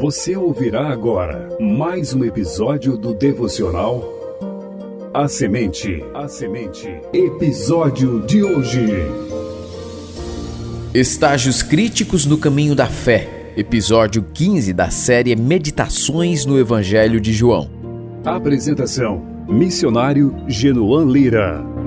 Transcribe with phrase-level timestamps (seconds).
[0.00, 4.04] Você ouvirá agora mais um episódio do devocional
[5.12, 6.04] A Semente.
[6.14, 6.86] A Semente.
[7.12, 8.86] Episódio de hoje.
[10.94, 13.52] Estágios críticos no caminho da fé.
[13.56, 17.68] Episódio 15 da série Meditações no Evangelho de João.
[18.24, 21.77] Apresentação: Missionário Genoan Lira.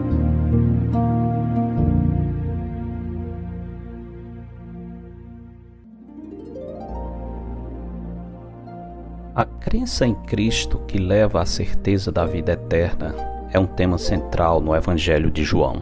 [9.42, 13.16] A crença em Cristo que leva à certeza da vida eterna
[13.52, 15.82] é um tema central no Evangelho de João.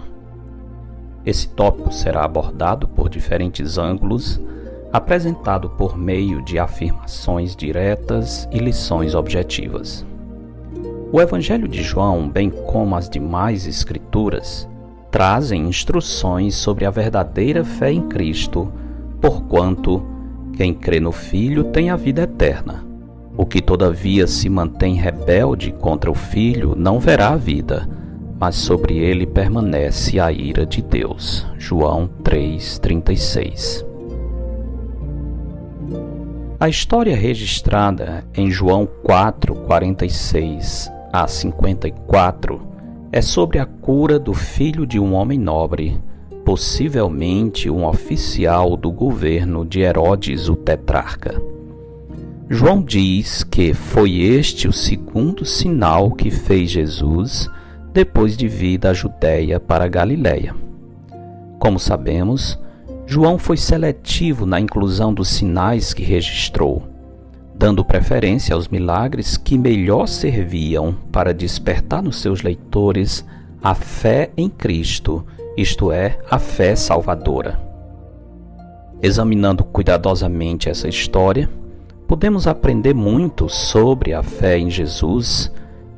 [1.25, 4.39] Esse tópico será abordado por diferentes ângulos,
[4.93, 10.05] apresentado por meio de afirmações diretas e lições objetivas.
[11.11, 14.69] O Evangelho de João, bem como as demais Escrituras,
[15.11, 18.71] trazem instruções sobre a verdadeira fé em Cristo,
[19.19, 20.01] porquanto
[20.53, 22.87] quem crê no Filho tem a vida eterna
[23.39, 27.87] o que todavia se mantém rebelde contra o filho não verá a vida,
[28.37, 31.47] mas sobre ele permanece a ira de Deus.
[31.57, 33.85] João 3:36.
[36.59, 42.61] A história registrada em João 4:46 a 54
[43.09, 45.97] é sobre a cura do filho de um homem nobre,
[46.43, 51.48] possivelmente um oficial do governo de Herodes o tetrarca.
[52.51, 57.47] João diz que foi este o segundo sinal que fez Jesus
[57.93, 60.55] depois de vir da Judéia para a Galiléia.
[61.59, 62.59] Como sabemos,
[63.05, 66.87] João foi seletivo na inclusão dos sinais que registrou,
[67.53, 73.23] dando preferência aos milagres que melhor serviam para despertar nos seus leitores
[73.61, 75.23] a fé em Cristo,
[75.55, 77.59] isto é, a fé salvadora.
[79.03, 81.47] Examinando cuidadosamente essa história,
[82.09, 85.51] podemos aprender muito sobre a fé em Jesus,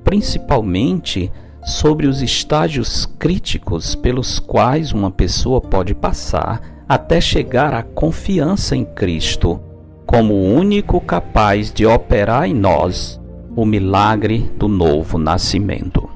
[0.04, 1.32] principalmente
[1.64, 8.84] sobre os estágios críticos pelos quais uma pessoa pode passar até chegar à confiança em
[8.84, 9.62] Cristo
[10.06, 13.18] como o único capaz de operar em nós
[13.56, 16.10] o milagre do novo nascimento.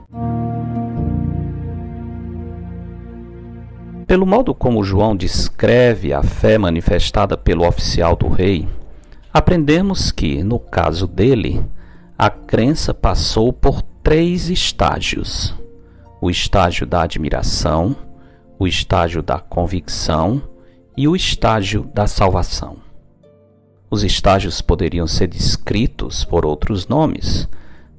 [4.06, 8.68] Pelo modo como João descreve a fé manifestada pelo oficial do rei,
[9.35, 11.62] Aprendemos que, no caso dele,
[12.18, 15.53] a crença passou por três estágios:
[16.22, 17.97] o estágio da admiração,
[18.57, 20.41] o estágio da convicção
[20.96, 22.78] e o estágio da salvação.
[23.91, 27.46] Os estágios poderiam ser descritos por outros nomes,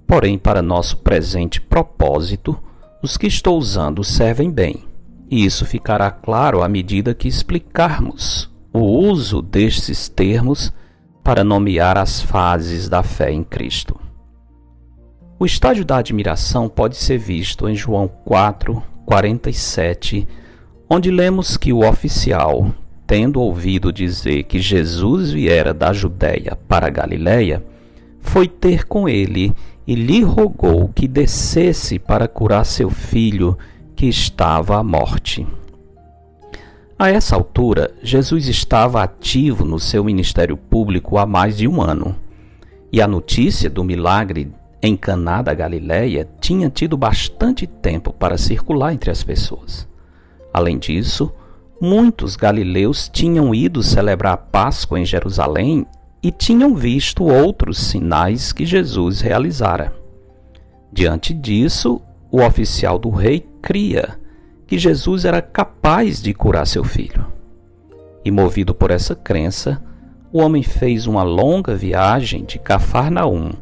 [0.06, 2.58] porém, para nosso presente propósito,
[3.02, 4.84] os que estou usando servem bem,
[5.30, 10.72] e isso ficará claro à medida que explicarmos o uso destes termos
[11.26, 13.98] para nomear as fases da fé em Cristo.
[15.40, 20.24] O estágio da admiração pode ser visto em João 4, 47,
[20.88, 22.70] onde lemos que o oficial,
[23.08, 27.60] tendo ouvido dizer que Jesus viera da Judéia para Galiléia,
[28.20, 29.52] foi ter com ele
[29.84, 33.58] e lhe rogou que descesse para curar seu filho
[33.96, 35.44] que estava à morte.
[36.98, 42.16] A essa altura, Jesus estava ativo no seu ministério público há mais de um ano,
[42.90, 48.94] e a notícia do milagre em Caná da Galileia tinha tido bastante tempo para circular
[48.94, 49.86] entre as pessoas.
[50.54, 51.30] Além disso,
[51.78, 55.84] muitos galileus tinham ido celebrar a Páscoa em Jerusalém
[56.22, 59.94] e tinham visto outros sinais que Jesus realizara.
[60.90, 64.18] Diante disso, o oficial do rei cria
[64.66, 67.26] que Jesus era capaz de curar seu filho.
[68.24, 69.80] E movido por essa crença,
[70.32, 73.52] o homem fez uma longa viagem de Cafarnaum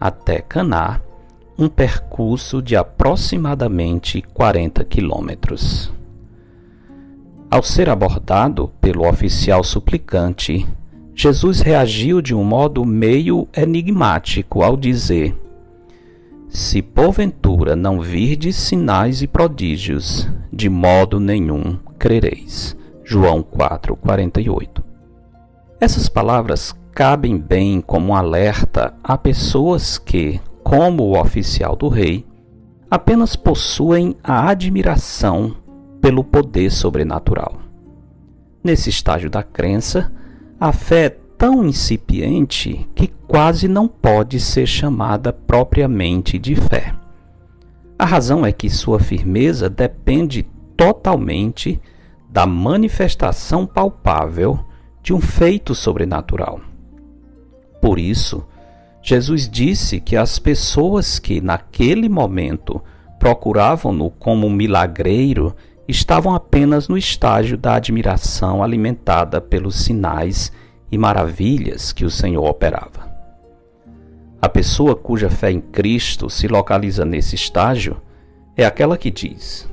[0.00, 1.00] até Caná,
[1.58, 5.92] um percurso de aproximadamente 40 quilômetros.
[7.50, 10.66] Ao ser abordado pelo oficial suplicante,
[11.14, 15.36] Jesus reagiu de um modo meio enigmático ao dizer:
[16.48, 22.76] Se porventura não virdes sinais e prodígios, de modo nenhum crereis.
[23.02, 24.82] João 4:48.
[25.80, 32.24] Essas palavras cabem bem como um alerta a pessoas que, como o oficial do rei,
[32.90, 35.56] apenas possuem a admiração
[36.00, 37.58] pelo poder sobrenatural.
[38.62, 40.12] Nesse estágio da crença,
[40.58, 46.94] a fé é tão incipiente que quase não pode ser chamada propriamente de fé.
[48.04, 50.42] A razão é que sua firmeza depende
[50.76, 51.80] totalmente
[52.28, 54.62] da manifestação palpável
[55.02, 56.60] de um feito sobrenatural.
[57.80, 58.46] Por isso,
[59.02, 62.78] Jesus disse que as pessoas que naquele momento
[63.18, 65.56] procuravam-no como milagreiro
[65.88, 70.52] estavam apenas no estágio da admiração alimentada pelos sinais
[70.92, 73.03] e maravilhas que o Senhor operava.
[74.44, 77.96] A pessoa cuja fé em Cristo se localiza nesse estágio
[78.54, 79.66] é aquela que diz: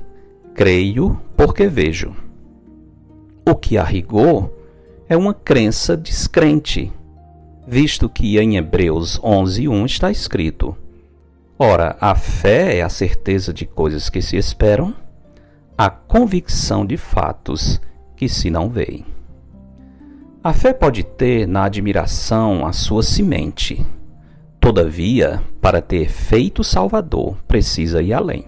[0.56, 2.16] Creio porque vejo.
[3.46, 4.50] O que a rigor
[5.10, 6.90] é uma crença descrente,
[7.68, 10.74] visto que em Hebreus 11:1 está escrito:
[11.60, 14.96] Ora, a fé é a certeza de coisas que se esperam,
[15.78, 17.82] a convicção de fatos
[18.16, 19.06] que se não veem.
[20.42, 23.86] A fé pode ter na admiração a sua semente.
[24.62, 28.46] Todavia, para ter efeito salvador, precisa ir além.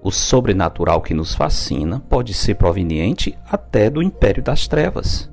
[0.00, 5.28] O sobrenatural que nos fascina pode ser proveniente até do império das trevas,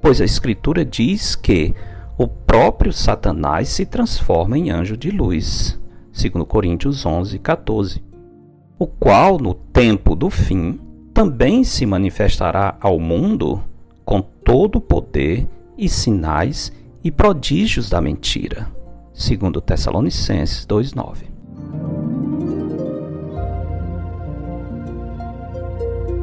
[0.00, 1.74] pois a Escritura diz que
[2.16, 5.78] o próprio Satanás se transforma em anjo de luz,
[6.10, 8.02] segundo Coríntios 11, 14,
[8.78, 10.80] o qual, no tempo do fim,
[11.12, 13.62] também se manifestará ao mundo
[14.02, 15.46] com todo o poder
[15.76, 16.72] e sinais
[17.04, 18.79] e prodígios da mentira,
[19.20, 21.26] segundo Tessalonicenses 2:9.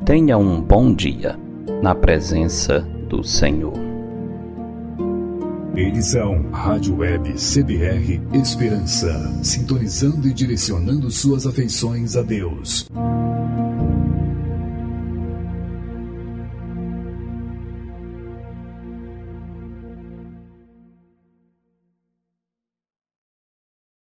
[0.06, 1.40] Tenha um bom dia
[1.82, 3.74] na presença do Senhor.
[5.76, 12.88] Edição Rádio Web CBR Esperança, sintonizando e direcionando suas afeições a Deus.